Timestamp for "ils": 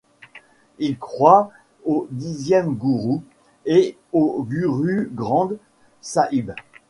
0.79-0.97